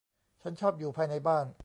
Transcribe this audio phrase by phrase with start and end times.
[0.41, 1.45] ฉันชอบอยู่ภายในบ้าน